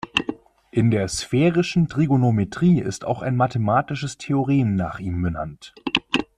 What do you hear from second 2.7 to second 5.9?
ist auch ein mathematisches Theorem nach ihm benannt.